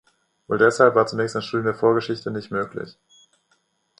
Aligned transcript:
Wohl 0.47 0.57
deshalb 0.57 0.95
war 0.95 1.05
zunächst 1.05 1.35
ein 1.35 1.43
Studium 1.43 1.65
der 1.65 1.75
Vorgeschichte 1.75 2.31
nicht 2.31 2.49
möglich. 2.49 2.97